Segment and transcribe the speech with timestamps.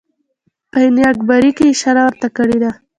[0.71, 2.71] په آیین اکبري کې اشاره ورته کړې ده.